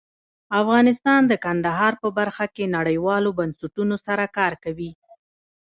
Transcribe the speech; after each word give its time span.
افغانستان 0.61 1.21
د 1.27 1.33
کندهار 1.45 1.93
په 2.01 2.09
برخه 2.17 2.45
کې 2.55 2.73
نړیوالو 2.77 3.29
بنسټونو 3.39 3.95
سره 4.07 4.23
کار 4.37 4.53
کوي. 4.63 4.91